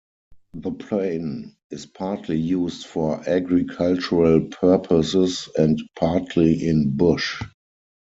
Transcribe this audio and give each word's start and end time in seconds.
The 0.55 0.71
plain 0.71 1.57
is 1.69 1.85
partly 1.85 2.37
used 2.39 2.87
for 2.87 3.21
agricultural 3.29 4.47
purposes 4.47 5.47
and 5.55 5.79
partly 5.95 6.67
in 6.67 6.97
bush. 6.97 7.39